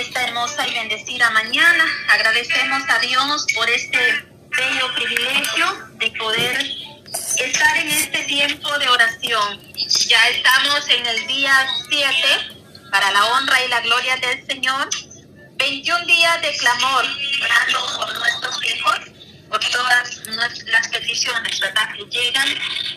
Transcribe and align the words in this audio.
esta 0.00 0.22
hermosa 0.22 0.66
y 0.66 0.72
bendecida 0.72 1.30
mañana. 1.30 1.84
Agradecemos 2.08 2.82
a 2.88 2.98
Dios 3.00 3.46
por 3.54 3.68
este 3.68 4.24
bello 4.56 4.94
privilegio 4.94 5.66
de 5.94 6.10
poder 6.12 6.58
estar 7.38 7.76
en 7.76 7.88
este 7.88 8.24
tiempo 8.24 8.78
de 8.78 8.88
oración. 8.88 9.60
Ya 10.08 10.28
estamos 10.28 10.88
en 10.88 11.06
el 11.06 11.26
día 11.26 11.52
7 11.90 12.10
para 12.90 13.10
la 13.10 13.26
honra 13.26 13.62
y 13.62 13.68
la 13.68 13.80
gloria 13.80 14.16
del 14.16 14.46
Señor. 14.46 14.88
21 15.56 16.06
días 16.06 16.40
de 16.40 16.56
clamor, 16.56 17.04
orando 17.44 17.96
por 17.98 18.18
nuestros 18.18 18.64
hijos, 18.64 18.98
por 19.50 19.60
todas 19.60 20.16
las 20.66 20.88
peticiones, 20.88 21.60
¿verdad? 21.60 21.92
Que 21.94 22.04
llegan. 22.04 22.48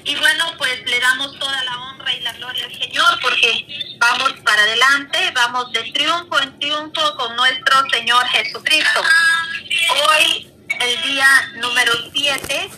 Y 0.03 0.15
bueno, 0.15 0.53
pues 0.57 0.85
le 0.85 0.99
damos 0.99 1.37
toda 1.39 1.63
la 1.63 1.77
honra 1.79 2.13
y 2.13 2.21
la 2.21 2.33
gloria 2.33 2.65
al 2.65 2.77
Señor 2.77 3.19
porque 3.21 3.65
vamos 3.97 4.33
para 4.45 4.61
adelante, 4.61 5.31
vamos 5.33 5.71
de 5.73 5.91
triunfo 5.91 6.39
en 6.39 6.59
triunfo 6.59 7.17
con 7.17 7.35
nuestro 7.35 7.89
Señor 7.89 8.25
Jesucristo. 8.27 9.01
Hoy, 10.07 10.51
el 10.79 11.01
día 11.01 11.27
número 11.55 11.91
7, 12.13 12.69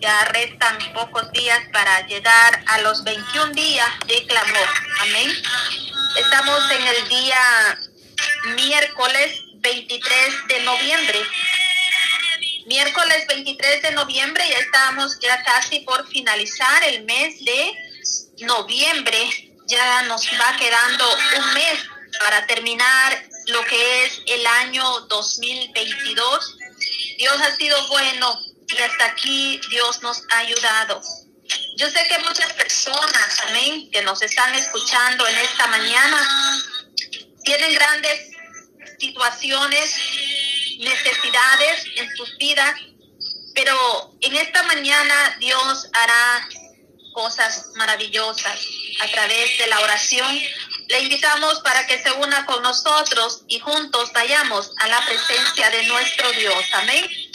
ya 0.00 0.24
restan 0.26 0.78
pocos 0.94 1.30
días 1.32 1.60
para 1.72 2.06
llegar 2.06 2.64
a 2.66 2.78
los 2.80 3.04
21 3.04 3.52
días 3.52 3.90
de 4.06 4.26
clamor. 4.26 4.68
Amén. 5.00 5.30
Estamos 6.16 6.70
en 6.70 6.86
el 6.86 7.08
día 7.08 7.78
miércoles 8.56 9.42
23 9.60 10.48
de 10.48 10.62
noviembre. 10.62 11.22
Miércoles 12.68 13.26
23 13.26 13.80
de 13.80 13.92
noviembre 13.92 14.44
ya 14.46 14.58
estamos 14.58 15.18
ya 15.20 15.42
casi 15.42 15.80
por 15.80 16.06
finalizar 16.06 16.84
el 16.84 17.02
mes 17.04 17.42
de 17.42 17.72
noviembre 18.40 19.18
ya 19.66 20.02
nos 20.02 20.26
va 20.38 20.54
quedando 20.58 21.04
un 21.38 21.54
mes 21.54 21.78
para 22.18 22.46
terminar 22.46 23.24
lo 23.46 23.64
que 23.64 24.04
es 24.04 24.20
el 24.26 24.46
año 24.46 24.84
2022. 25.08 26.56
Dios 27.16 27.40
ha 27.40 27.56
sido 27.56 27.88
bueno 27.88 28.38
y 28.68 28.82
hasta 28.82 29.06
aquí 29.06 29.58
Dios 29.70 30.02
nos 30.02 30.22
ha 30.30 30.40
ayudado. 30.40 31.00
Yo 31.78 31.88
sé 31.88 32.06
que 32.06 32.18
muchas 32.18 32.52
personas, 32.52 33.40
amén, 33.48 33.90
que 33.90 34.02
nos 34.02 34.20
están 34.20 34.54
escuchando 34.54 35.26
en 35.26 35.38
esta 35.38 35.68
mañana, 35.68 36.62
tienen 37.44 37.72
grandes 37.72 38.30
situaciones, 38.98 39.94
necesidades 40.78 41.84
en 41.96 42.16
sus 42.16 42.36
vidas, 42.38 42.74
pero 43.54 44.14
en 44.20 44.36
esta 44.36 44.62
mañana 44.64 45.36
Dios 45.40 45.88
hará 45.92 46.48
cosas 47.12 47.66
maravillosas 47.74 48.60
a 49.00 49.08
través 49.08 49.58
de 49.58 49.66
la 49.66 49.80
oración. 49.80 50.40
Le 50.88 51.00
invitamos 51.00 51.60
para 51.60 51.86
que 51.86 52.02
se 52.02 52.12
una 52.12 52.46
con 52.46 52.62
nosotros 52.62 53.42
y 53.48 53.58
juntos 53.58 54.12
vayamos 54.12 54.72
a 54.78 54.88
la 54.88 55.04
presencia 55.04 55.70
de 55.70 55.84
nuestro 55.84 56.30
Dios. 56.32 56.64
Amén. 56.72 57.27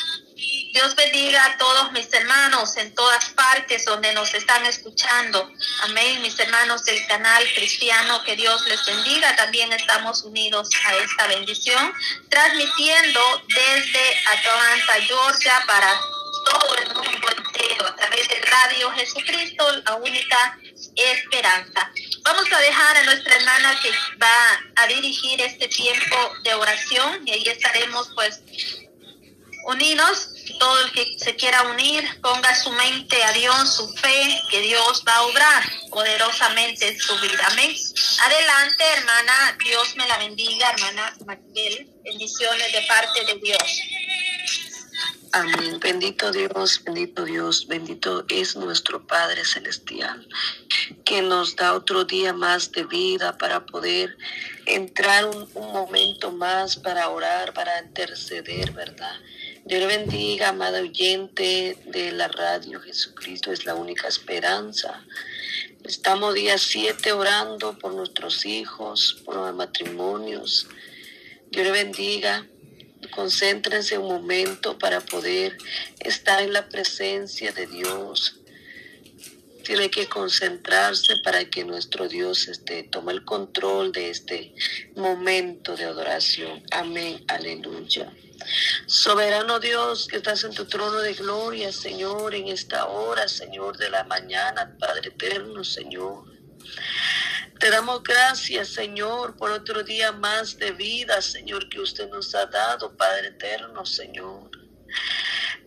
Dios 0.74 0.96
bendiga 0.96 1.46
a 1.46 1.58
todos 1.60 1.92
mis 1.92 2.12
hermanos 2.12 2.78
en 2.78 2.96
todas 2.96 3.30
partes 3.30 3.86
donde 3.86 4.12
nos 4.16 4.34
están 4.34 4.66
escuchando. 4.66 5.48
Amén, 5.82 6.20
mis 6.24 6.40
hermanos 6.40 6.84
del 6.84 7.06
canal 7.06 7.44
cristiano, 7.54 8.24
que 8.24 8.36
Dios 8.36 8.66
les 8.66 8.84
bendiga. 8.84 9.36
También 9.36 9.72
estamos 9.72 10.24
unidos 10.24 10.68
a 10.84 10.96
esta 10.96 11.28
bendición, 11.28 11.94
transmitiendo 12.28 13.20
desde 13.50 14.20
Atlanta, 14.36 14.94
Georgia, 15.06 15.64
para 15.68 16.02
todo 16.50 16.76
el 16.78 16.88
mundo 16.96 17.28
entero 17.38 17.86
a 17.86 17.96
través 17.96 18.28
de 18.30 18.42
Radio 18.42 18.92
Jesucristo, 18.94 19.72
la 19.86 19.94
única 19.98 20.58
esperanza. 20.96 21.92
Vamos 22.24 22.52
a 22.52 22.60
dejar 22.60 22.98
a 22.98 23.04
nuestra 23.04 23.36
hermana 23.36 23.80
que 23.80 23.92
va 24.20 24.60
a 24.78 24.88
dirigir 24.88 25.40
este 25.40 25.68
tiempo 25.68 26.18
de 26.44 26.56
oración 26.56 27.28
y 27.28 27.32
ahí 27.32 27.48
estaremos 27.48 28.10
pues 28.16 28.42
unidos. 29.66 30.33
Todo 30.59 30.86
el 30.86 30.91
que 30.91 31.17
se 31.17 31.36
quiera 31.36 31.61
unir, 31.63 32.03
ponga 32.22 32.53
su 32.55 32.72
mente 32.72 33.23
a 33.23 33.31
Dios, 33.31 33.76
su 33.76 33.87
fe, 33.93 34.42
que 34.49 34.61
Dios 34.61 35.04
va 35.08 35.15
a 35.15 35.21
obrar 35.23 35.64
poderosamente 35.89 36.89
en 36.89 36.99
su 36.99 37.17
vida. 37.20 37.48
Amén. 37.52 37.73
Adelante, 38.21 38.83
hermana. 38.98 39.58
Dios 39.64 39.95
me 39.95 40.08
la 40.08 40.17
bendiga, 40.17 40.71
hermana 40.71 41.15
Maribel. 41.26 41.89
Bendiciones 42.03 42.71
de 42.71 42.82
parte 42.83 43.26
de 43.26 43.36
Dios. 43.39 43.64
Amén. 45.36 45.80
Bendito 45.80 46.32
Dios, 46.32 46.83
bendito 46.83 47.26
Dios, 47.26 47.65
bendito 47.67 48.23
es 48.30 48.55
nuestro 48.55 49.08
Padre 49.08 49.43
Celestial, 49.43 50.27
que 51.03 51.23
nos 51.23 51.55
da 51.55 51.73
otro 51.73 52.05
día 52.05 52.33
más 52.33 52.71
de 52.71 52.83
vida 52.83 53.36
para 53.39 53.65
poder 53.65 54.15
entrar 54.67 55.26
un, 55.26 55.52
momento 55.55 56.32
más 56.32 56.76
para 56.76 57.09
orar, 57.09 57.52
para 57.53 57.82
interceder, 57.82 58.73
¿verdad? 58.73 59.15
Dios 59.66 59.80
le 59.80 59.88
bendiga, 59.88 60.50
amado 60.50 60.82
oyente 60.82 61.78
de 61.86 62.12
la 62.12 62.28
radio. 62.28 62.82
Jesucristo 62.82 63.52
es 63.52 63.66
la 63.66 63.76
única 63.76 64.10
esperanza. 64.10 65.06
Estamos 65.86 66.34
día 66.34 66.58
siete 66.58 67.14
orando 67.14 67.80
por 67.80 67.94
nuestros 67.94 68.46
hijos, 68.46 69.22
por 69.24 69.36
los 69.36 69.56
matrimonios. 69.56 70.68
Dios 71.50 71.66
le 71.66 71.72
bendiga 71.72 72.46
concéntrense 73.10 73.98
un 73.98 74.08
momento 74.08 74.78
para 74.78 75.00
poder 75.00 75.58
estar 76.00 76.42
en 76.42 76.52
la 76.52 76.68
presencia 76.68 77.52
de 77.54 77.68
Dios. 77.68 78.40
Tiene 79.64 79.90
que 79.90 80.08
concentrarse 80.08 81.18
para 81.24 81.50
que 81.50 81.64
nuestro 81.64 82.10
Dios 82.10 82.50
este, 82.50 82.84
tome 82.84 83.14
el 83.14 83.24
control 83.24 83.94
de 83.94 84.10
este 84.10 84.54
momento 84.95 85.78
de 85.78 85.86
adoración. 85.86 86.64
Amén, 86.72 87.24
aleluya. 87.30 88.12
Soberano 88.86 89.60
Dios 89.60 90.08
que 90.08 90.17
estás 90.17 90.44
en 90.44 90.54
tu 90.54 90.66
trono 90.66 90.99
de 90.99 91.14
gloria, 91.14 91.71
Señor, 91.71 92.36
en 92.36 92.48
esta 92.48 92.86
hora, 92.88 93.27
Señor, 93.27 93.77
de 93.77 93.89
la 93.89 94.04
mañana, 94.04 94.76
Padre 94.80 95.10
eterno, 95.10 95.64
Señor. 95.64 96.26
Te 97.60 97.70
damos 97.70 98.04
gracias, 98.04 98.70
Señor, 98.70 99.38
por 99.38 99.52
otro 99.52 99.83
día 99.83 100.11
más 100.11 100.58
de 100.58 100.71
vida, 100.71 101.21
Señor, 101.21 101.70
que 101.70 101.80
usted 101.80 102.10
nos 102.10 102.36
ha 102.36 102.45
dado, 102.45 102.95
Padre 102.98 103.27
eterno, 103.27 103.86
Señor. 103.86 104.52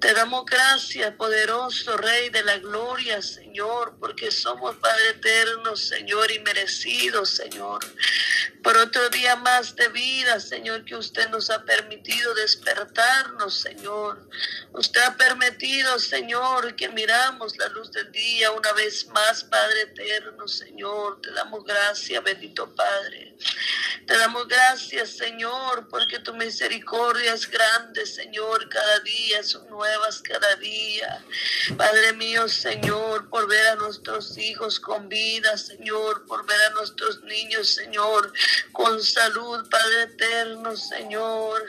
Te 0.00 0.12
damos 0.12 0.44
gracias, 0.44 1.14
poderoso 1.14 1.96
Rey 1.96 2.28
de 2.28 2.42
la 2.44 2.58
gloria, 2.58 3.22
Señor, 3.22 3.96
porque 3.98 4.30
somos 4.30 4.76
Padre 4.76 5.10
eterno, 5.10 5.74
Señor, 5.74 6.30
y 6.30 6.38
merecidos, 6.40 7.30
Señor. 7.30 7.80
Por 8.62 8.76
otro 8.76 9.08
día 9.08 9.36
más 9.36 9.74
de 9.74 9.88
vida, 9.88 10.38
Señor, 10.38 10.84
que 10.84 10.96
usted 10.96 11.30
nos 11.30 11.48
ha 11.50 11.64
permitido 11.64 12.34
despertarnos, 12.34 13.54
Señor. 13.60 14.28
Usted 14.72 15.00
ha 15.00 15.16
permitido, 15.16 15.98
Señor, 15.98 16.76
que 16.76 16.88
miramos 16.90 17.56
la 17.56 17.68
luz 17.68 17.90
del 17.92 18.12
día 18.12 18.50
una 18.50 18.72
vez 18.72 19.06
más, 19.06 19.44
Padre 19.44 19.82
eterno, 19.82 20.46
Señor. 20.46 21.20
Te 21.22 21.30
damos 21.30 21.64
gracias, 21.64 22.22
bendito 22.22 22.74
Padre. 22.74 23.36
Te 24.06 24.18
damos 24.18 24.46
gracias, 24.46 25.10
Señor, 25.10 25.88
porque 25.88 26.18
tu 26.18 26.34
misericordia 26.34 27.34
es 27.34 27.48
grande, 27.50 28.04
Señor. 28.04 28.68
Cada 28.68 29.00
día 29.00 29.42
son 29.42 29.66
nuevas, 29.86 30.20
cada 30.20 30.56
día. 30.56 31.24
Padre 31.76 32.12
mío, 32.14 32.48
Señor, 32.48 33.28
por 33.28 33.48
ver 33.48 33.68
a 33.68 33.76
nuestros 33.76 34.36
hijos 34.36 34.80
con 34.80 35.08
vida, 35.08 35.56
Señor, 35.56 36.26
por 36.26 36.44
ver 36.46 36.60
a 36.62 36.70
nuestros 36.70 37.22
niños, 37.22 37.68
Señor, 37.68 38.32
con 38.72 39.02
salud, 39.02 39.68
Padre 39.68 40.02
eterno, 40.02 40.76
Señor. 40.76 41.62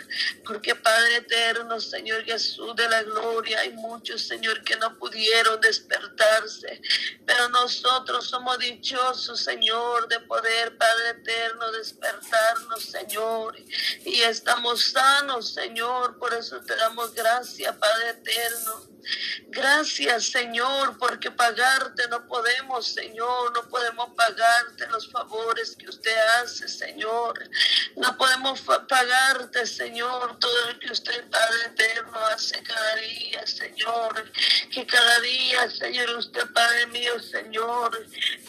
Porque 0.45 0.73
Padre 0.75 1.17
eterno, 1.17 1.79
Señor 1.79 2.23
Jesús 2.23 2.75
de 2.75 2.87
la 2.89 3.03
gloria. 3.03 3.59
Hay 3.59 3.73
muchos, 3.73 4.21
Señor, 4.21 4.63
que 4.63 4.75
no 4.77 4.97
pudieron 4.97 5.59
despertarse, 5.61 6.81
pero 7.25 7.49
nosotros 7.49 8.27
somos 8.27 8.57
dichosos, 8.59 9.43
Señor, 9.43 10.07
de 10.07 10.19
poder, 10.21 10.77
Padre 10.77 11.09
eterno, 11.09 11.71
despertarnos, 11.71 12.83
Señor. 12.83 13.55
Y 14.05 14.21
estamos 14.21 14.91
sanos, 14.91 15.53
Señor. 15.53 16.17
Por 16.17 16.33
eso 16.33 16.59
te 16.61 16.75
damos 16.75 17.13
gracias, 17.13 17.75
Padre 17.75 18.06
eterno. 18.07 18.87
Gracias, 19.49 20.25
Señor, 20.25 20.97
porque 20.97 21.31
pagarte 21.31 22.07
no 22.09 22.27
podemos, 22.27 22.87
Señor, 22.87 23.53
no 23.53 23.69
podemos 23.69 24.09
pagarte 24.15 24.87
los 24.87 25.09
favores 25.09 25.75
que 25.77 25.87
usted 25.87 26.15
hace, 26.41 26.67
Señor. 26.67 27.49
No 27.95 28.17
podemos 28.17 28.61
pagarte, 28.61 29.65
Señor, 29.65 30.37
todo 30.39 30.71
lo 30.71 30.79
que 30.79 30.91
usted, 30.91 31.29
Padre 31.29 31.65
eterno, 31.67 32.17
hace 32.27 32.61
cada 32.63 32.95
día, 32.95 33.47
Señor. 33.47 34.31
Que 34.73 34.85
cada 34.85 35.19
día, 35.21 35.69
Señor, 35.69 36.09
usted, 36.17 36.45
Padre 36.53 36.87
mío, 36.87 37.19
Señor, 37.19 38.05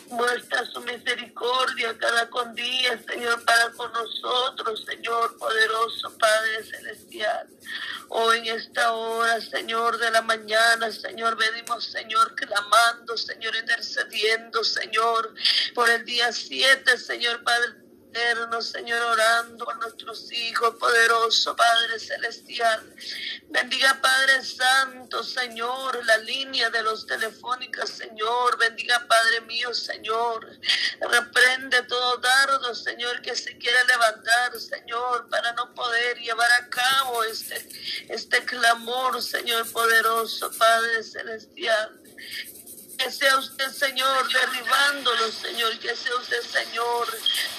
muestra 0.08 0.66
su 0.66 0.80
misericordia 0.80 1.96
cada 1.98 2.28
con 2.30 2.54
día, 2.54 3.00
Señor, 3.08 3.44
para 3.44 3.70
con 3.72 3.92
nosotros, 3.92 4.84
Señor, 4.84 5.36
poderoso 5.38 6.18
Padre 6.18 6.64
celestial. 6.64 7.48
Hoy 8.10 8.38
en 8.38 8.56
esta 8.56 8.92
hora, 8.92 9.40
Señor, 9.40 9.98
de 9.98 10.10
la 10.10 10.22
mañana, 10.22 10.90
Señor, 10.90 11.36
venimos, 11.36 11.84
Señor, 11.84 12.34
clamando, 12.34 13.16
Señor, 13.16 13.54
intercediendo, 13.56 14.64
Señor, 14.64 15.34
por 15.74 15.90
el 15.90 16.04
día 16.04 16.32
7, 16.32 16.96
Señor 16.96 17.42
Padre 17.44 17.87
Señor, 18.60 19.00
orando 19.00 19.70
a 19.70 19.74
nuestros 19.74 20.32
hijos, 20.32 20.74
poderoso 20.74 21.54
Padre 21.54 22.00
Celestial. 22.00 22.82
Bendiga 23.48 24.00
Padre 24.02 24.44
Santo, 24.44 25.22
Señor, 25.22 26.04
la 26.04 26.18
línea 26.18 26.68
de 26.70 26.82
los 26.82 27.06
telefónicas, 27.06 27.90
Señor. 27.90 28.58
Bendiga 28.58 29.06
Padre 29.06 29.42
mío, 29.42 29.72
Señor. 29.72 30.48
Reprende 31.00 31.82
todo 31.84 32.16
dardo, 32.18 32.74
Señor, 32.74 33.22
que 33.22 33.36
se 33.36 33.56
quiere 33.56 33.84
levantar, 33.84 34.58
Señor, 34.58 35.28
para 35.28 35.52
no 35.52 35.72
poder 35.74 36.18
llevar 36.18 36.50
a 36.60 36.68
cabo 36.68 37.22
este, 37.22 37.68
este 38.08 38.44
clamor, 38.44 39.22
Señor 39.22 39.70
poderoso, 39.70 40.50
Padre 40.58 41.04
Celestial. 41.04 42.07
Que 42.98 43.12
sea 43.12 43.38
usted, 43.38 43.70
Señor, 43.70 44.28
derribándolo, 44.28 45.30
Señor. 45.30 45.78
Que 45.78 45.94
sea 45.94 46.16
usted, 46.16 46.42
Señor, 46.42 47.06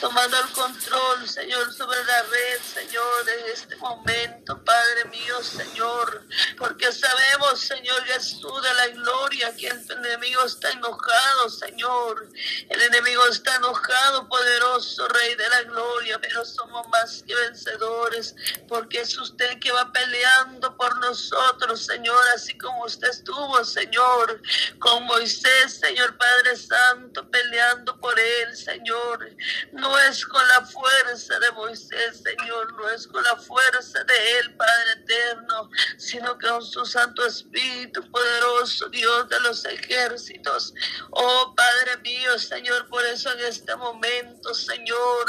tomando 0.02 0.38
el 0.38 0.50
control, 0.52 1.30
Señor, 1.30 1.74
sobre 1.74 2.04
la 2.04 2.24
red, 2.24 2.62
Señor, 2.62 3.30
en 3.30 3.52
este 3.54 3.78
momento, 3.78 4.62
Padre 4.66 5.06
mío, 5.06 5.42
Señor. 5.42 6.28
Porque 6.58 6.92
sabemos, 6.92 7.58
Señor 7.62 8.04
Jesús, 8.04 8.62
de 8.62 8.74
la 8.74 8.88
gloria 8.90 9.56
que 9.56 9.68
el 9.68 9.90
enemigo 9.90 10.44
está 10.44 10.72
enojado, 10.72 11.50
Señor. 11.50 12.28
El 12.68 12.82
enemigo 12.82 13.26
está 13.28 13.56
enojado, 13.56 14.28
poderoso 14.28 15.08
Rey 15.08 15.36
de 15.36 15.48
la 15.48 15.64
gloria, 15.64 16.20
pero 16.20 16.44
somos 16.44 16.86
más 16.90 17.24
que 17.26 17.34
vencedores, 17.34 18.36
porque 18.68 19.00
es 19.00 19.18
usted 19.18 19.58
que 19.60 19.72
va 19.72 19.90
peleando 19.94 20.76
por 20.76 21.00
nosotros, 21.00 21.86
Señor, 21.86 22.22
así 22.36 22.58
como 22.58 22.84
usted 22.84 23.08
estuvo, 23.08 23.64
Señor, 23.64 24.42
con 24.80 25.06
Moisés 25.06 25.29
Señor 25.30 26.18
Padre 26.18 26.56
Santo, 26.58 27.30
peleando 27.30 28.00
por 28.00 28.20
él, 28.20 28.56
Señor. 28.56 29.30
No 29.72 29.98
es 30.00 30.26
con 30.26 30.46
la 30.48 30.66
fuerza 30.66 31.40
de 31.40 31.52
Moisés, 31.52 32.22
Señor, 32.24 32.74
no 32.74 32.90
es 32.90 33.08
con 33.08 33.24
la 33.24 33.36
fuerza 33.36 34.04
de 34.04 34.40
él, 34.40 34.56
Padre 34.56 34.92
eterno, 35.04 35.70
sino 35.98 36.38
con 36.40 36.64
su 36.64 36.86
Santo 36.86 37.26
Espíritu 37.26 38.10
poderoso, 38.12 38.90
Dios 38.90 39.30
de 39.30 39.40
los 39.42 39.64
ejércitos. 39.66 40.74
Oh 41.12 41.54
Padre 41.56 41.98
mío, 41.98 42.38
Señor, 42.40 42.88
por 42.88 43.06
eso 43.06 43.32
en 43.34 43.40
este 43.42 43.76
momento, 43.76 44.54
Señor, 44.54 45.26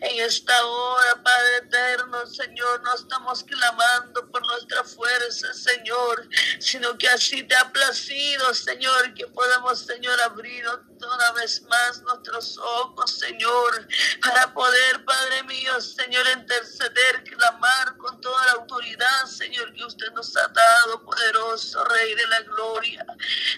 en 0.00 0.20
esta 0.20 0.64
hora, 0.64 1.22
Padre 1.22 1.56
eterno, 1.66 2.26
Señor, 2.26 2.82
no 2.82 2.94
estamos 2.94 3.44
clamando 3.44 4.30
por 4.30 4.46
nuestra 4.46 4.84
fuerza, 4.84 5.52
Señor, 5.52 6.28
sino 6.58 6.96
que 6.98 7.08
así 7.08 7.42
te 7.42 7.56
ha 7.56 7.70
placido, 7.72 8.54
Señor, 8.54 9.14
que 9.14 9.26
podamos, 9.40 9.78
Señor, 9.86 10.20
abrir 10.20 10.66
una 10.66 11.32
vez 11.32 11.62
más 11.62 12.02
nuestros 12.02 12.58
ojos, 12.58 13.10
Señor, 13.10 13.88
para 14.20 14.52
poder, 14.52 15.02
Padre 15.06 15.44
mío, 15.44 15.80
Señor, 15.80 16.26
interceder, 16.36 17.24
clamar 17.24 17.96
con 17.96 18.20
toda 18.20 18.44
la 18.44 18.52
autoridad, 18.52 19.24
Señor, 19.24 19.72
que 19.72 19.82
usted 19.82 20.12
nos 20.12 20.36
ha 20.36 20.46
dado, 20.48 21.02
poderoso 21.06 21.82
Rey 21.84 22.14
de 22.14 22.26
la 22.26 22.40
Gloria. 22.42 23.06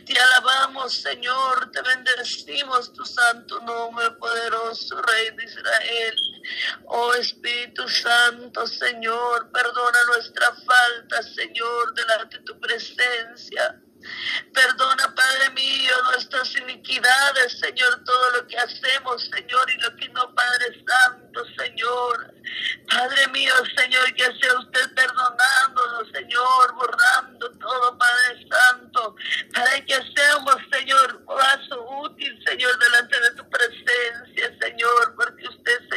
Te 0.07 0.17
alabamos, 0.17 0.93
Señor, 1.03 1.73
te 1.73 1.83
bendecimos 1.83 2.93
tu 2.93 3.05
santo 3.05 3.59
nombre, 3.63 4.09
poderoso 4.13 5.03
Rey 5.03 5.31
de 5.37 5.45
Israel. 5.45 6.17
Oh 6.87 7.13
Espíritu 7.15 7.89
Santo, 7.89 8.69
Señor, 8.69 9.51
perdona 9.51 9.99
nuestra 10.15 10.47
falta, 10.47 11.23
Señor, 11.25 11.93
delante 11.95 12.39
de 12.39 12.45
tu 12.45 12.61
presencia. 12.61 13.83
Perdona, 14.53 15.15
Padre 15.15 15.51
mío, 15.51 15.93
nuestras 16.13 16.55
iniquidades, 16.57 17.59
Señor, 17.59 18.03
todo 18.05 18.31
lo 18.33 18.47
que 18.47 18.59
hacemos, 18.59 19.23
Señor, 19.35 19.71
y 19.71 19.81
lo 19.81 19.97
que 19.97 20.09
no, 20.11 20.35
Padre 20.35 20.85
Santo, 20.87 21.45
Señor. 21.59 22.35
Padre 22.89 23.27
mío, 23.29 23.55
Señor, 23.77 24.15
que 24.15 24.25
sea 24.25 24.59
usted 24.59 24.95
perdonándonos, 24.95 26.11
Señor, 26.13 26.75
borrando 26.75 27.51
todo, 27.53 27.99
Padre 27.99 28.47
Santo, 28.51 29.17
para 29.55 29.81
que 29.85 29.99
seamos, 30.15 30.57
Señor, 30.71 31.25
paso 31.25 31.83
útil, 32.03 32.43
Señor, 32.47 32.79
delante 32.79 33.21
de 33.21 33.31
tu 33.35 33.49
presencia, 33.49 34.59
Señor, 34.61 35.12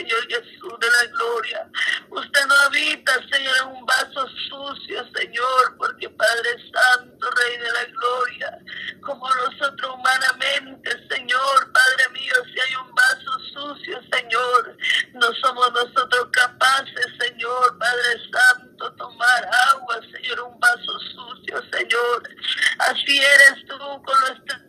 Señor 0.06 0.28
Jesús 0.28 0.74
de 0.80 0.88
la 0.88 1.12
gloria, 1.14 1.68
usted 2.12 2.46
no 2.46 2.56
habita, 2.68 3.14
Señor, 3.32 3.56
en 3.64 3.68
un 3.70 3.86
vaso 3.88 4.28
sucio, 4.50 5.04
Señor, 5.16 5.78
porque 5.80 6.08
Padre 6.12 6.50
Santo, 6.72 7.28
Rey 7.32 7.58
de 7.58 7.72
la 7.72 7.86
gloria, 7.86 8.60
como 9.02 9.28
nosotros 9.28 9.96
humanamente, 9.96 10.92
Señor, 11.10 11.72
Padre 11.74 12.10
mío, 12.14 12.36
si 12.54 12.60
hay 12.60 12.76
un 12.76 12.94
vaso 12.94 13.40
sucio, 13.52 14.00
Señor, 14.14 14.78
no 15.14 15.28
somos 15.42 15.72
nosotros 15.72 16.28
capaces, 16.32 17.08
Señor, 17.20 17.76
Padre 17.80 18.22
Santo, 18.32 18.94
tomar 18.94 19.50
agua, 19.72 20.02
Señor, 20.14 20.40
un 20.42 20.60
vaso 20.60 21.00
sucio, 21.16 21.64
Señor. 21.72 22.30
Así 22.78 23.18
eres 23.18 23.66
tú 23.68 23.78
con 24.04 24.20
nuestra 24.20 24.65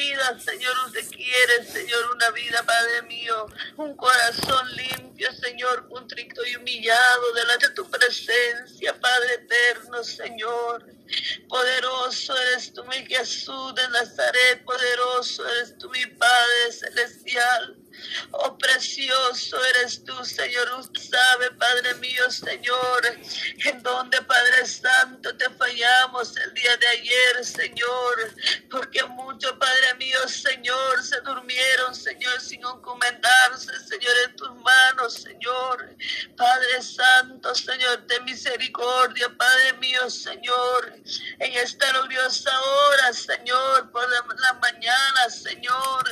Señor, 0.00 0.72
usted 0.86 1.06
quiere, 1.10 1.64
Señor, 1.70 2.10
una 2.14 2.30
vida, 2.30 2.62
Padre 2.64 3.02
mío, 3.02 3.46
un 3.76 3.94
corazón 3.94 4.66
limpio, 4.74 5.30
Señor, 5.34 5.88
contrito 5.90 6.40
y 6.46 6.56
humillado 6.56 7.34
delante 7.34 7.68
de 7.68 7.74
tu 7.74 7.90
presencia, 7.90 8.98
Padre 8.98 9.34
eterno, 9.34 10.02
Señor. 10.02 10.86
Poderoso 11.48 12.34
eres 12.34 12.72
tú, 12.72 12.82
mi 12.84 13.04
Jesús 13.06 13.74
de 13.74 13.88
Nazaret, 13.88 14.64
poderoso 14.64 15.46
eres 15.46 15.76
tú, 15.76 15.90
mi 15.90 16.06
Padre 16.06 16.72
celestial. 16.72 17.76
Oh, 18.32 18.56
precioso 18.56 19.56
eres 19.76 20.04
tú, 20.04 20.24
Señor. 20.24 20.70
Usted 20.78 21.00
sabe, 21.00 21.50
Padre 21.52 21.94
mío, 21.96 22.30
Señor, 22.30 23.02
en 23.64 23.82
donde, 23.82 24.20
Padre 24.22 24.66
Santo, 24.66 25.36
te 25.36 25.48
fallamos 25.50 26.36
el 26.36 26.54
día 26.54 26.76
de 26.76 26.86
ayer, 26.88 27.44
Señor. 27.44 28.34
Porque 28.70 29.02
muchos, 29.04 29.52
Padre 29.52 29.94
mío, 29.98 30.28
Señor, 30.28 31.02
se 31.02 31.20
durmieron, 31.22 31.94
Señor, 31.94 32.40
sin 32.40 32.60
encomendarse, 32.60 33.72
Señor, 33.88 34.14
en 34.26 34.36
tus 34.36 34.54
manos, 34.56 35.14
Señor. 35.14 35.96
Padre 36.36 36.82
Santo, 36.82 37.54
Señor, 37.54 38.06
de 38.06 38.20
misericordia, 38.20 39.28
Padre 39.36 39.72
mío, 39.74 40.08
Señor. 40.08 40.94
En 41.38 41.52
esta 41.54 41.90
gloriosa 41.90 42.50
hora, 42.60 43.12
Señor, 43.12 43.90
por 43.90 44.08
la, 44.08 44.24
la 44.36 44.52
mañana, 44.54 45.30
Señor. 45.30 46.04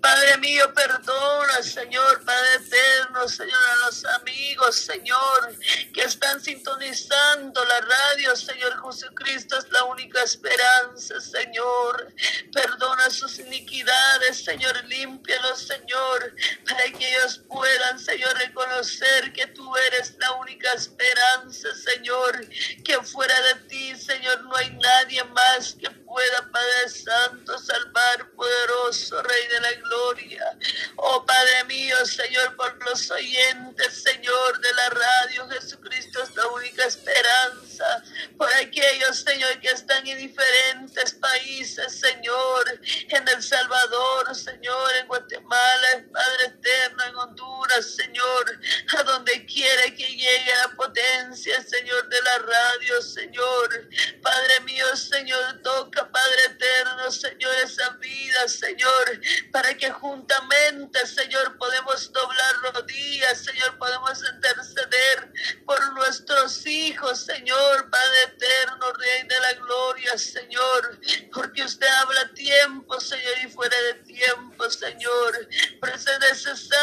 Padre 0.00 0.36
mío, 0.38 0.72
perdón 0.74 1.13
Señor, 1.62 2.24
Padre 2.24 2.54
eterno, 2.56 3.28
Señor, 3.28 3.58
a 3.72 3.86
los 3.86 4.04
amigos, 4.04 4.76
Señor, 4.76 5.56
que 5.92 6.02
están 6.02 6.40
sintonizando 6.40 7.64
la 7.64 7.80
radio, 7.80 8.36
Señor 8.36 8.82
Jesucristo, 8.82 9.58
es 9.58 9.70
la 9.70 9.84
única 9.84 10.22
esperanza, 10.22 11.20
Señor. 11.20 12.12
Perdona 12.52 13.08
sus 13.10 13.38
iniquidades, 13.38 14.44
Señor, 14.44 14.84
límpialos, 14.84 15.66
Señor, 15.66 16.34
para 16.68 16.84
que 16.84 17.08
ellos 17.08 17.42
puedan, 17.48 17.98
Señor, 17.98 18.36
reconocer 18.38 19.32
que 19.32 19.46
tú 19.48 19.76
eres 19.76 20.14
la 20.18 20.32
única 20.32 20.72
esperanza, 20.74 21.68
Señor, 21.74 22.46
que 22.84 23.02
fuera 23.02 23.40
de 23.42 23.54
ti, 23.68 23.96
Señor, 23.96 24.42
no 24.42 24.54
hay 24.56 24.70
nadie 24.70 25.24
más 25.24 25.74
que 25.74 25.90
pueda, 25.90 26.50
Padre 26.52 26.88
Santo, 26.88 27.58
salvar, 27.58 28.30
poderoso 28.36 29.22
Rey 29.22 29.46
de 29.48 29.60
la 29.60 29.72
Gloria. 29.72 30.58
Oh 31.06 31.22
Padre 31.26 31.64
mío, 31.64 31.96
Señor, 32.06 32.56
por 32.56 32.82
los 32.88 33.10
oyentes, 33.10 34.02
Señor, 34.02 34.58
de 34.58 34.72
la 34.72 34.88
radio, 34.88 35.46
Jesucristo 35.50 36.22
es 36.22 36.34
la 36.34 36.46
única 36.46 36.86
esperanza. 36.86 38.02
Por 38.38 38.48
aquellos, 38.54 39.18
Señor, 39.18 39.60
que 39.60 39.68
están 39.68 40.06
en 40.06 40.16
diferentes 40.16 41.12
países, 41.12 42.00
Señor, 42.00 42.80
en 43.10 43.28
El 43.28 43.42
Salvador, 43.42 44.34
Señor, 44.34 44.90
en 44.98 45.06
Guatemala, 45.06 46.04
Padre 46.10 46.46
eterno, 46.46 47.04
en 47.04 47.16
Honduras, 47.16 47.84
Señor, 47.84 48.60
a 48.98 49.02
donde 49.02 49.44
quiera 49.44 49.82
que 49.94 50.06
llegue 50.06 50.52
la 50.62 50.74
potencia, 50.74 51.62
Señor, 51.64 52.08
de 52.08 52.22
la 52.22 52.38
radio, 52.38 53.02
Señor. 53.02 53.88
Padre 54.22 54.60
mío, 54.60 54.96
Señor, 54.96 55.60
toca, 55.62 56.10
Padre 56.10 56.44
eterno, 56.46 57.10
Señor, 57.10 57.54
esa 57.62 57.90
vida, 57.90 58.48
Señor, 58.48 59.20
para 59.52 59.74
que 59.74 59.90
juntamente 59.90 60.93
Señor, 60.94 61.56
podemos 61.58 62.12
doblar 62.12 62.54
rodillas, 62.72 63.38
Señor, 63.44 63.76
podemos 63.78 64.18
interceder 64.34 65.32
por 65.66 65.92
nuestros 65.94 66.64
hijos, 66.66 67.20
Señor, 67.24 67.90
Padre 67.90 68.22
eterno, 68.28 68.92
Rey 68.92 69.28
de 69.28 69.40
la 69.40 69.52
gloria, 69.54 70.16
Señor, 70.16 71.00
porque 71.32 71.64
usted 71.64 71.86
habla 71.86 72.32
tiempo, 72.34 73.00
Señor, 73.00 73.34
y 73.44 73.48
fuera 73.48 73.76
de 73.82 73.94
tiempo, 74.04 74.70
Señor. 74.70 75.48
Pero 75.80 75.94
es 75.94 76.06
necesario, 76.20 76.73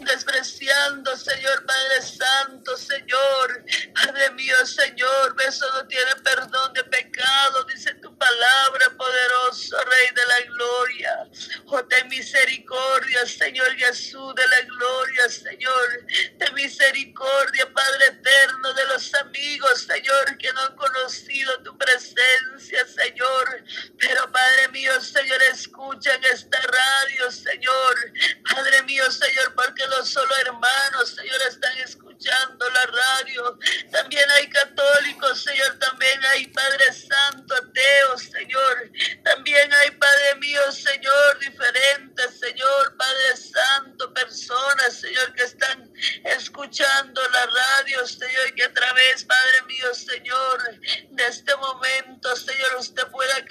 despreciando, 0.00 1.16
Señor 1.16 1.64
Padre 1.64 2.02
Santo, 2.02 2.76
Señor, 2.76 3.64
Padre 3.94 4.30
mío, 4.32 4.54
Señor, 4.66 5.36
eso 5.46 5.66
no 5.74 5.86
tiene 5.86 6.14
perdón 6.24 6.72
de 6.74 6.84
pecado, 6.84 7.64
dice 7.64 7.94
tu 7.94 8.09
palabra, 8.20 8.90
poderoso 8.98 9.76
Rey 9.84 10.08
de 10.14 10.26
la 10.26 10.40
gloria. 10.52 11.30
Oh, 11.66 11.82
ten 11.86 12.06
misericordia, 12.08 13.26
Señor 13.26 13.74
Jesús 13.76 14.34
de 14.34 14.46
la 14.46 14.60
gloria 14.62 15.28
Señor, 15.28 16.06
de 16.36 16.50
misericordia, 16.52 17.72
Padre 17.72 18.06
eterno, 18.06 18.72
de 18.74 18.84
los 18.86 19.14
amigos, 19.14 19.82
Señor, 19.82 20.36
que 20.38 20.52
no 20.52 20.60
han 20.60 20.76
conocido 20.76 21.62
tu 21.62 21.76
presencia, 21.78 22.86
Señor. 22.86 23.64
Pero, 23.98 24.30
Padre 24.30 24.68
mío, 24.68 25.00
Señor, 25.00 25.42
escuchan 25.54 26.20
esta 26.24 26.58
radio, 26.60 27.30
Señor. 27.30 28.12
Padre 28.54 28.82
mío, 28.82 29.10
Señor, 29.10 29.54
porque 29.54 29.86
los 29.86 30.08
solo 30.10 30.34
hermanos, 30.44 31.10
Señor, 31.16 31.40
están 31.48 31.76
escuchando 31.78 32.09
la 32.26 32.86
radio. 32.86 33.58
También 33.90 34.30
hay 34.30 34.48
católicos, 34.48 35.42
Señor, 35.42 35.78
también 35.78 36.20
hay 36.32 36.46
Padre 36.48 36.92
Santo, 36.92 37.54
ateos, 37.54 38.22
Señor. 38.22 38.90
También 39.24 39.72
hay, 39.72 39.90
Padre 39.92 40.34
mío, 40.40 40.60
Señor, 40.70 41.38
diferentes, 41.38 42.38
Señor, 42.38 42.96
Padre 42.96 43.36
Santo, 43.36 44.12
personas 44.12 45.00
Señor, 45.00 45.32
que 45.34 45.44
están 45.44 45.90
escuchando 46.24 47.20
la 47.30 47.46
radio, 47.46 48.06
Señor, 48.06 48.54
que 48.54 48.64
a 48.64 48.72
través, 48.72 49.24
Padre 49.24 49.62
mío, 49.66 49.94
Señor, 49.94 50.80
de 51.10 51.26
este 51.26 51.54
momento, 51.56 52.36
Señor, 52.36 52.76
usted 52.78 53.06
pueda 53.08 53.44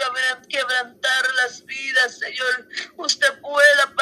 quebrantar 0.47 1.33
las 1.35 1.65
vidas, 1.65 2.19
Señor. 2.19 2.67
Usted 2.97 3.39
pueda, 3.39 3.93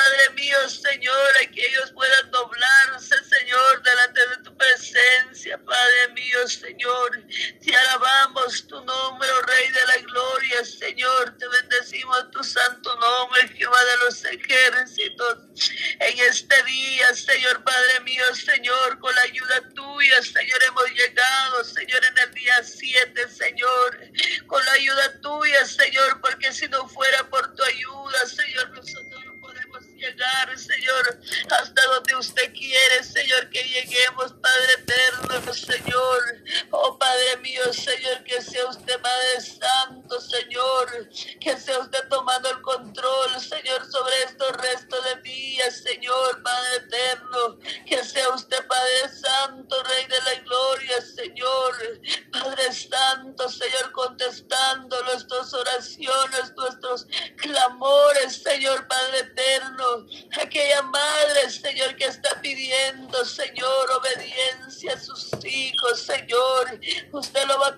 nuestros 57.58 57.66
clamores, 57.66 58.44
Señor, 58.44 58.88
Padre 58.88 59.20
eterno 59.20 60.06
aquella 60.42 60.82
madre, 60.84 61.50
Señor, 61.50 61.96
que 61.96 62.06
está 62.06 62.40
pidiendo, 62.42 63.26
Señor, 63.26 63.92
obediencia 63.92 64.94
a 64.94 65.00
sus 65.00 65.30
hijos, 65.46 66.00
Señor. 66.00 66.80
Usted 67.12 67.46
lo 67.48 67.60
va 67.60 67.70
a 67.70 67.78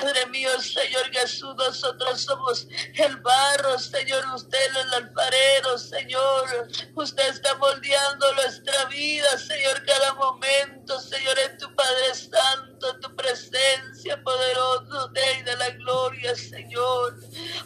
Padre 0.00 0.26
mío, 0.26 0.50
Señor 0.60 1.10
Jesús, 1.10 1.54
nosotros 1.56 2.20
somos 2.20 2.66
el 2.94 3.16
barro, 3.18 3.78
Señor. 3.78 4.24
Usted 4.34 4.76
el 4.76 4.94
alfarero, 4.94 5.78
Señor. 5.78 6.68
Usted 6.94 7.28
está 7.28 7.54
moldeando 7.56 8.32
nuestra 8.34 8.84
vida, 8.86 9.38
Señor, 9.38 9.84
cada 9.86 10.14
momento, 10.14 11.00
Señor, 11.00 11.38
en 11.38 11.58
tu 11.58 11.74
Padre 11.74 12.14
Santo, 12.14 12.98
tu 13.00 13.16
presencia 13.16 14.22
poderoso, 14.22 15.10
Rey 15.14 15.42
de 15.42 15.56
la 15.56 15.70
gloria, 15.70 16.34
Señor. 16.34 17.16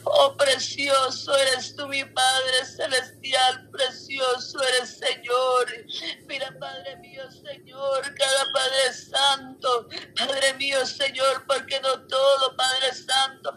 Oh, 0.05 0.37
precioso 0.37 1.37
eres 1.37 1.75
tú, 1.77 1.87
mi 1.87 2.05
Padre 2.05 2.65
celestial, 2.65 3.69
precioso 3.71 4.63
eres, 4.63 4.99
Señor. 4.99 5.67
Mira, 6.27 6.55
Padre 6.59 6.97
mío, 6.97 7.23
Señor, 7.31 8.15
cada 8.15 8.53
Padre 8.53 8.93
Santo, 8.93 9.89
Padre 10.17 10.55
mío, 10.55 10.85
Señor, 10.87 11.45
porque 11.47 11.81
no 11.81 12.01
todo, 12.07 12.57
Padre 12.57 12.95
Santo, 12.95 13.57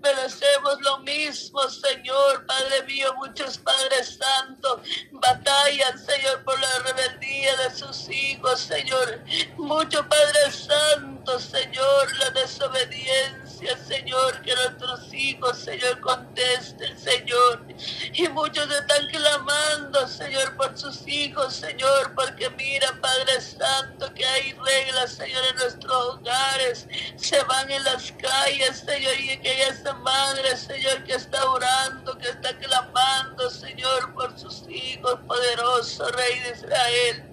merecemos 0.00 0.80
lo 0.82 0.98
mismo 0.98 1.68
Señor, 1.68 2.46
Padre 2.46 2.82
mío, 2.84 3.14
muchos 3.16 3.58
Padres 3.58 4.18
Santos 4.18 4.80
batallan, 5.12 5.98
Señor, 5.98 6.44
por 6.44 6.58
la 6.60 6.78
rebeldía 6.80 7.56
de 7.56 7.70
sus 7.76 8.08
hijos, 8.08 8.60
Señor. 8.60 9.24
Muchos 9.56 10.06
Padres 10.06 10.66
Santos, 10.66 11.42
Señor, 11.44 12.16
la 12.18 12.30
desobediencia, 12.30 13.47
Señor, 13.86 14.40
que 14.42 14.54
nuestros 14.54 15.12
hijos, 15.12 15.58
Señor, 15.58 16.00
contesten, 16.00 16.96
Señor. 16.98 17.64
Y 18.12 18.28
muchos 18.28 18.70
están 18.70 19.06
clamando, 19.08 20.06
Señor, 20.06 20.56
por 20.56 20.76
sus 20.78 21.06
hijos, 21.08 21.54
Señor, 21.56 22.14
porque 22.14 22.48
mira, 22.50 22.88
Padre 23.00 23.40
Santo, 23.40 24.12
que 24.14 24.24
hay 24.24 24.52
reglas, 24.52 25.12
Señor, 25.12 25.42
en 25.50 25.56
nuestros 25.56 25.92
hogares. 25.92 26.86
Se 27.16 27.42
van 27.44 27.70
en 27.70 27.82
las 27.84 28.12
calles, 28.12 28.78
Señor, 28.78 29.14
y 29.18 29.38
que 29.38 29.62
esa 29.64 29.92
madre, 29.94 30.56
Señor, 30.56 31.02
que 31.04 31.14
está 31.14 31.44
orando, 31.50 32.16
que 32.18 32.28
está 32.28 32.56
clamando, 32.56 33.50
Señor, 33.50 34.14
por 34.14 34.38
sus 34.38 34.68
hijos, 34.68 35.18
poderoso 35.26 36.08
Rey 36.12 36.38
de 36.40 36.50
Israel. 36.50 37.24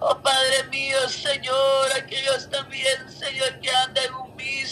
Oh 0.00 0.20
Padre 0.20 0.64
mío, 0.64 1.08
Señor, 1.08 1.92
aquellos 1.96 2.48
también, 2.50 3.10
Señor, 3.10 3.58
que 3.60 3.70
andan 3.70 4.04
en 4.04 4.14
un 4.14 4.27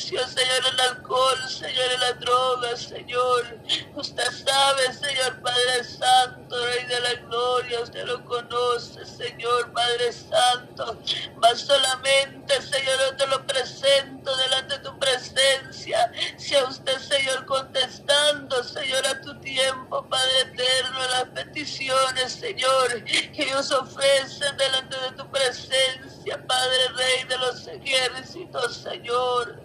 Señor, 0.07 0.63
el 0.73 0.81
alcohol, 0.81 1.39
Señor, 1.49 1.93
en 1.95 2.01
las 2.01 2.21
drogas, 2.21 2.81
Señor. 2.81 3.59
Usted 3.97 4.31
sabe, 4.31 4.95
Señor 4.95 5.43
Padre 5.43 5.83
Santo, 5.83 6.65
Rey 6.65 6.85
de 6.87 7.01
la 7.01 7.15
Gloria, 7.27 7.81
usted 7.81 8.05
lo 8.05 8.25
conoce, 8.25 9.05
Señor 9.05 9.73
Padre 9.73 10.13
Santo. 10.13 11.03
Más 11.39 11.61
solamente, 11.61 12.63
Señor, 12.63 12.97
yo 13.11 13.17
te 13.17 13.27
lo 13.27 13.45
presento 13.49 14.37
delante 14.37 14.79
de 14.79 14.85
tu 14.85 14.97
presencia. 15.01 16.13
Sea 16.37 16.65
usted, 16.67 16.99
Señor, 17.01 17.45
contestando, 17.47 18.63
Señor, 18.63 19.05
a 19.09 19.21
tu 19.23 19.41
tiempo, 19.41 20.07
Padre 20.09 20.41
eterno, 20.43 21.01
las 21.11 21.25
peticiones, 21.31 22.33
Señor, 22.33 23.03
que 23.05 23.43
ellos 23.43 23.73
ofrecen 23.73 24.57
delante 24.57 24.97
de 25.01 25.13
tu 25.17 25.29
presencia, 25.33 26.15
Padre 26.35 26.88
Rey 26.97 27.25
de 27.28 27.38
los 27.38 27.66
ejércitos, 27.68 28.76
Señor. 28.78 29.61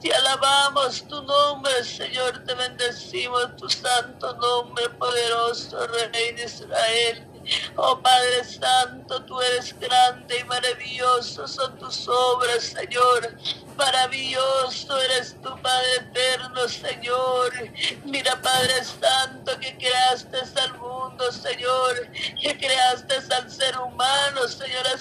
Te 0.00 0.12
alabamos 0.12 1.06
tu 1.08 1.22
nombre, 1.22 1.84
Señor, 1.84 2.44
te 2.44 2.54
bendecimos 2.54 3.56
tu 3.56 3.68
santo 3.70 4.34
nombre, 4.34 4.88
poderoso 4.90 5.86
Rey 5.86 6.32
de 6.32 6.44
Israel. 6.44 7.26
Oh 7.76 7.98
Padre 8.00 8.44
Santo, 8.44 9.24
tú 9.24 9.40
eres 9.40 9.74
grande 9.78 10.38
y 10.38 10.44
maravilloso, 10.44 11.48
son 11.48 11.76
tus 11.78 12.06
obras, 12.06 12.62
Señor. 12.62 13.36
Maravilloso 13.76 15.00
eres 15.00 15.34
tu 15.42 15.60
Padre 15.60 15.94
eterno, 15.96 16.68
Señor. 16.68 17.52
Mira, 18.04 18.40
Padre 18.40 18.84
Santo, 18.84 19.58
que 19.58 19.76
creaste 19.76 20.38
al 20.60 20.78
mundo, 20.78 20.91
Señor, 21.30 22.08
que 22.40 22.58
creaste 22.58 23.14
al 23.34 23.50
ser 23.50 23.78
humano, 23.78 24.48
Señor, 24.48 24.86
a 24.86 24.98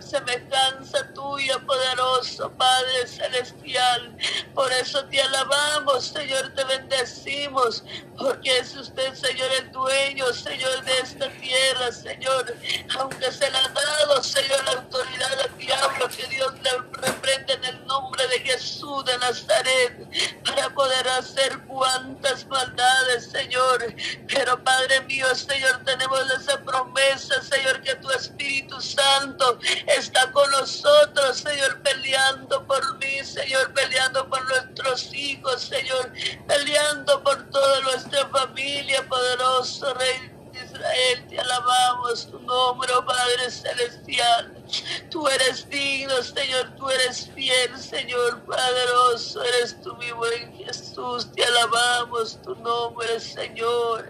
semejanza 0.00 1.12
tuya, 1.12 1.58
poderoso 1.60 2.50
Padre 2.52 3.06
celestial. 3.06 4.16
Por 4.54 4.72
eso 4.72 5.04
te 5.06 5.20
alabamos, 5.20 6.06
Señor, 6.06 6.54
te 6.54 6.64
bendecimos, 6.64 7.84
porque 8.18 8.58
es 8.58 8.74
usted, 8.76 9.14
Señor, 9.14 9.50
el 9.60 9.72
dueño, 9.72 10.32
Señor, 10.32 10.84
de 10.84 10.98
esta 10.98 11.28
tierra, 11.30 11.92
Señor. 11.92 12.54
Aunque 12.98 13.30
se 13.32 13.50
le 13.50 13.58
ha 13.58 13.68
dado, 13.68 14.22
Señor, 14.22 14.64
la 14.64 14.72
autoridad 14.72 15.40
al 15.40 15.58
diablo, 15.58 16.08
que 16.08 16.26
Dios 16.28 16.52
le 16.62 16.70
reprende 16.92 17.52
en 17.54 17.64
el 17.64 17.86
nombre 17.86 18.26
de 18.28 18.40
Jesús 18.40 19.04
de 19.04 19.18
Nazaret 19.18 20.44
para 20.44 20.70
poder 20.70 21.08
hacer 21.08 21.58
cuantas 21.66 22.46
maldades, 22.46 23.30
Señor. 23.30 23.94
Pero 24.28 24.62
Padre 24.62 25.00
mío, 25.02 25.23
Señor, 25.34 25.82
tenemos 25.84 26.20
esa 26.32 26.60
promesa, 26.62 27.42
Señor, 27.42 27.80
que 27.82 27.94
tu 27.96 28.10
Espíritu 28.10 28.80
Santo 28.80 29.58
está 29.86 30.30
con 30.32 30.50
nosotros, 30.50 31.38
Señor, 31.38 31.80
peleando 31.82 32.66
por 32.66 32.98
mí, 32.98 33.24
Señor, 33.24 33.72
peleando 33.72 34.28
por 34.28 34.44
nuestros 34.44 35.12
hijos, 35.14 35.62
Señor, 35.62 36.12
peleando 36.46 37.22
por 37.22 37.48
toda 37.50 37.80
nuestra 37.80 38.28
familia, 38.28 39.06
poderoso 39.08 39.94
Rey 39.94 40.34
Israel, 40.62 41.26
te 41.28 41.38
alabamos 41.38 42.30
tu 42.30 42.38
nombre, 42.40 42.92
oh 42.94 43.04
Padre 43.04 43.50
Celestial. 43.50 44.52
Tú 45.10 45.26
eres 45.28 45.68
digno, 45.68 46.22
Señor, 46.22 46.74
tú 46.76 46.88
eres 46.90 47.30
fiel, 47.34 47.76
Señor, 47.78 48.42
poderoso, 48.44 49.42
eres 49.42 49.80
tú 49.82 49.96
mi 49.96 50.10
buen 50.12 50.52
Jesús, 50.56 50.93
te 51.34 51.44
alabamos 51.44 52.40
tu 52.42 52.54
nombre, 52.56 53.18
Señor. 53.18 54.08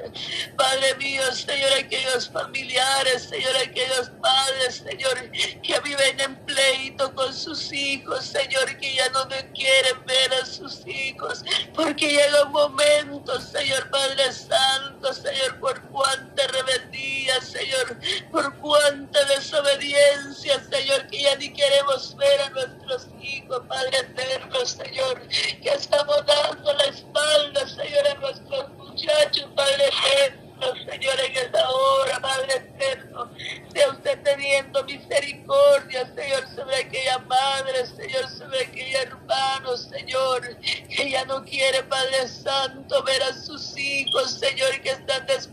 Padre 0.57 0.95
mío, 0.97 1.23
Señor, 1.33 1.73
aquellos 1.79 2.29
familiares, 2.29 3.23
Señor, 3.23 3.57
aquellos 3.57 4.11
padres, 4.21 4.83
Señor, 4.87 5.31
que 5.63 5.81
viven 5.81 6.21
en 6.21 6.37
pleito 6.45 7.15
con 7.15 7.33
sus 7.33 7.73
hijos, 7.73 8.27
Señor, 8.27 8.77
que 8.77 8.97
ya 8.97 9.09
no 9.11 9.27
quieren 9.55 10.05
ver 10.05 10.35
a 10.35 10.45
sus 10.45 10.87
hijos, 10.87 11.43
porque 11.75 12.07
llega 12.07 12.45
un 12.45 12.53
momento, 12.53 13.41
Señor 13.41 13.89
Padre 13.89 14.31
Santo, 14.33 15.13
Señor, 15.15 15.59
por 15.61 15.81
cuánta 15.89 16.47
rebeldía, 16.49 17.41
Señor, 17.41 17.99
por 18.31 18.55
cuánta 18.59 19.25
desobediencia, 19.25 20.63
Señor, 20.71 21.07
que 21.07 21.23
ya 21.23 21.35
ni 21.37 21.51
queremos 21.53 22.15
ver 22.17 22.41
a 22.43 22.51
nuestros 22.51 23.07
hijos, 23.23 23.63
Padre 23.69 23.99
eterno, 23.99 24.67
Señor, 24.67 25.27
que 25.29 25.71
estamos 25.71 26.27
dando 26.27 26.74
la 26.75 26.85
espalda, 26.85 27.69
Señor, 27.69 28.07
a 28.09 28.15
nuestros 28.15 28.69
muchachos, 28.77 29.49
Padre 29.55 29.85
eterno. 29.89 30.45
Señor, 30.91 31.21
en 31.21 31.37
esta 31.37 31.69
hora, 31.69 32.21
Padre 32.21 32.55
eterno, 32.55 33.31
sea 33.73 33.91
usted 33.91 34.23
teniendo 34.23 34.83
misericordia, 34.85 36.07
Señor, 36.15 36.47
sobre 36.55 36.77
aquella 36.77 37.19
madre, 37.19 37.87
Señor, 37.87 38.29
sobre 38.31 38.63
aquella 38.63 39.03
hermano, 39.03 39.77
Señor, 39.77 40.57
que 40.89 41.11
ya 41.11 41.25
no 41.27 41.45
quiere, 41.45 41.83
Padre 41.83 42.29
Santo, 42.29 43.03
ver 43.03 43.23
a 43.25 43.35
sus 43.35 43.77
hijos, 43.77 44.39
Señor, 44.39 44.81
que 44.81 44.91
están 44.91 45.27
despreciando, 45.27 45.44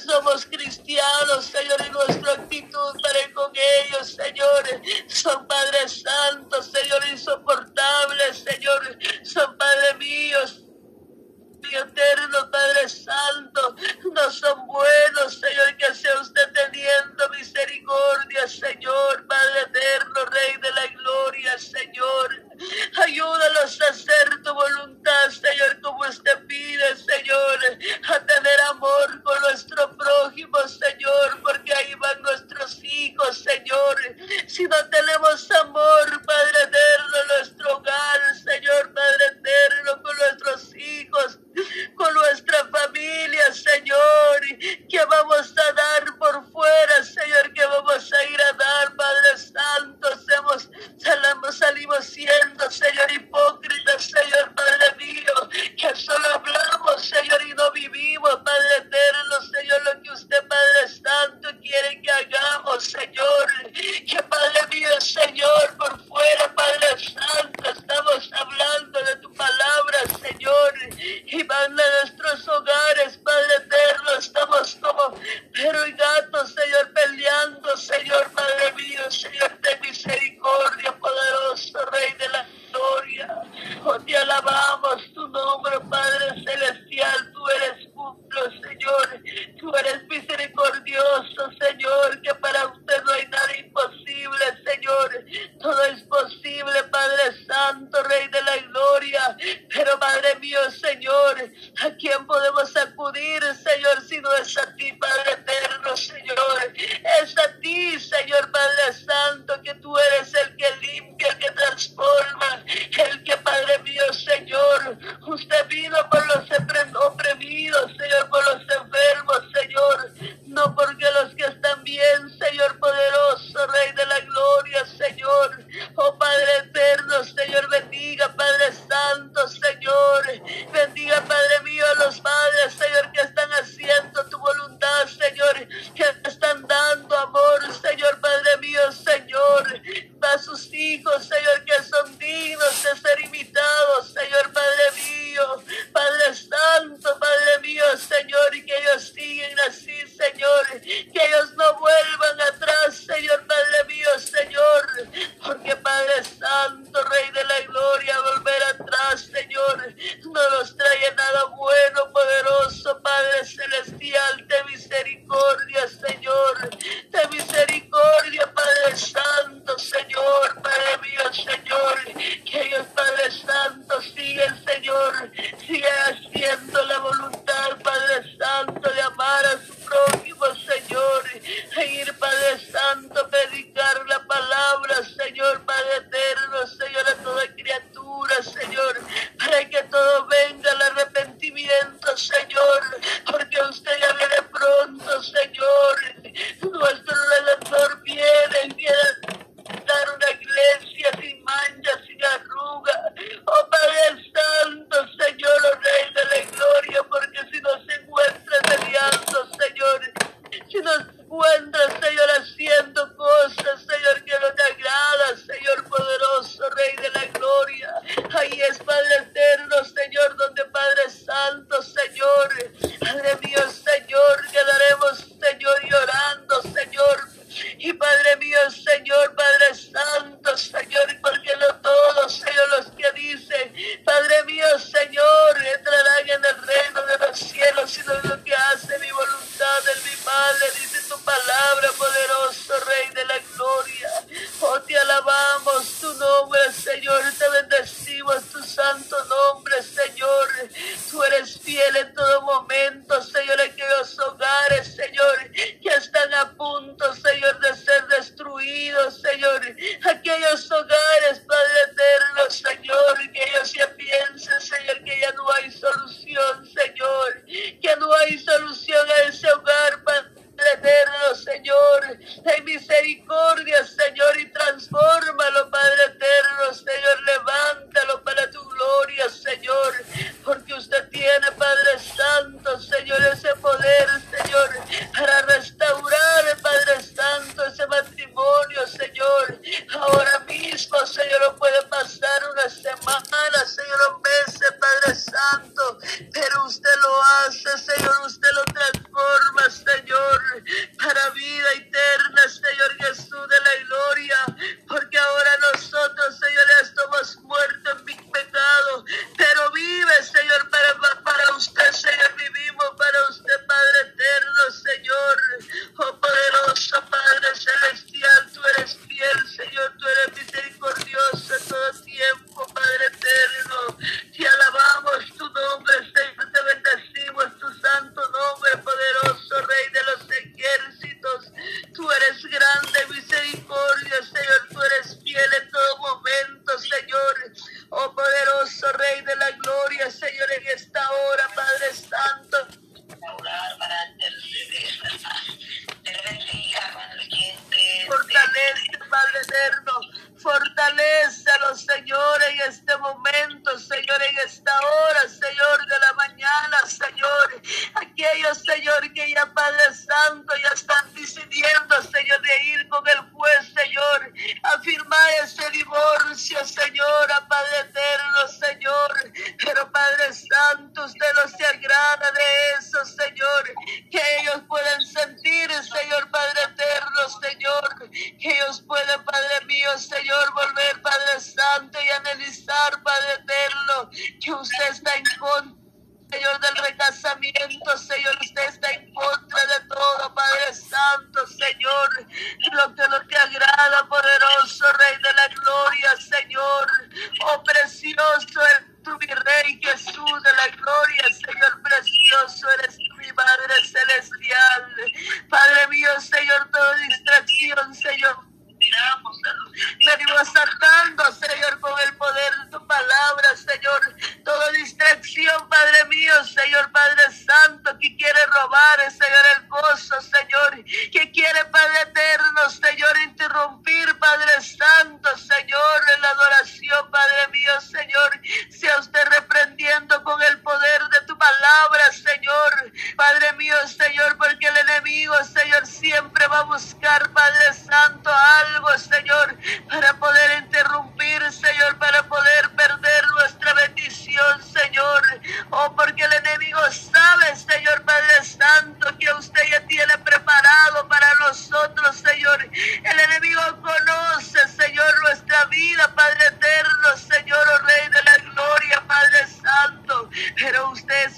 somos 0.00 0.46
cristianos, 0.46 1.44
Señor, 1.46 1.80
y 1.86 1.90
nuestra 1.90 2.32
actitud 2.32 2.94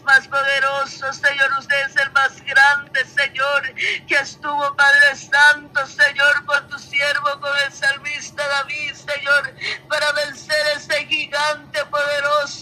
más 0.09 0.27
poderoso, 0.27 1.13
Señor. 1.13 1.51
Usted 1.59 1.77
es 1.87 1.97
el 1.97 2.11
más 2.13 2.43
grande, 2.43 3.05
Señor, 3.05 3.75
que 4.07 4.15
estuvo, 4.15 4.75
Padre 4.75 5.15
Santo, 5.15 5.87
Señor, 5.87 6.47
con 6.47 6.67
tu 6.69 6.79
siervo, 6.79 7.39
con 7.41 7.53
el 7.67 7.73
salmista 7.73 8.43
David, 8.49 8.95
Señor, 8.95 9.55
para 9.89 10.11
vencer 10.13 10.67
a 10.69 10.73
ese 10.79 11.05
gigante 11.07 11.85
poderoso. 11.87 12.58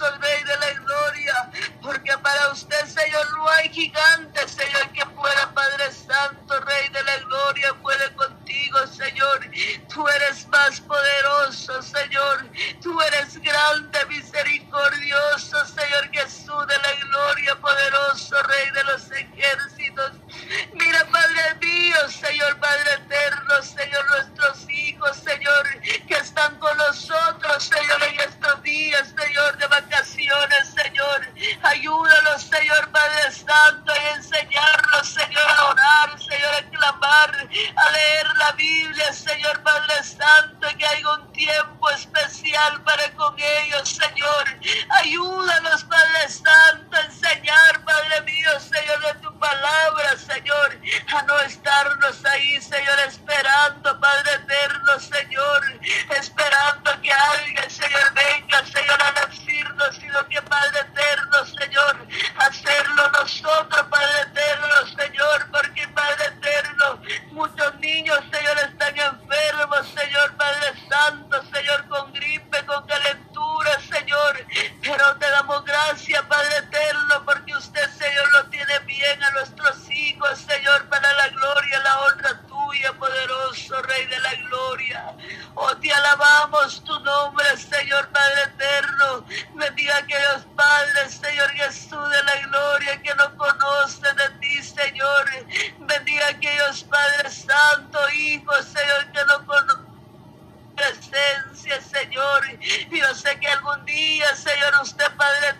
Yo 102.96 103.14
sé 103.14 103.38
que 103.38 103.46
algún 103.46 103.84
día, 103.84 104.34
Señor, 104.34 104.72
usted, 104.82 105.04
Padre 105.18 105.52